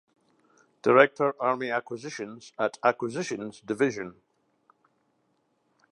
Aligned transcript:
Director 0.85 1.35
Army 1.39 1.69
Acquisitions 1.79 2.49
at 2.57 2.79
Acquisitions 2.83 3.61
Division. 3.61 4.13